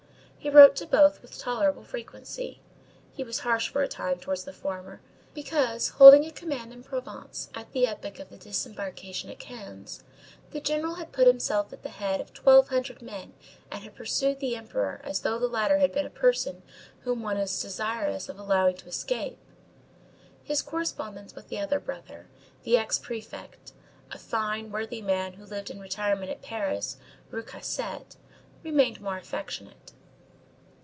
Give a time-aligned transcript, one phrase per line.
[0.43, 2.63] He wrote to both with tolerable frequency.
[3.13, 4.99] He was harsh for a time towards the former,
[5.35, 10.03] because, holding a command in Provence at the epoch of the disembarkation at Cannes,
[10.49, 13.35] the general had put himself at the head of twelve hundred men
[13.71, 16.63] and had pursued the Emperor as though the latter had been a person
[17.01, 19.37] whom one is desirous of allowing to escape.
[20.43, 22.25] His correspondence with the other brother,
[22.63, 23.73] the ex prefect,
[24.09, 26.97] a fine, worthy man who lived in retirement at Paris,
[27.29, 28.15] Rue Cassette,
[28.63, 29.91] remained more affectionate.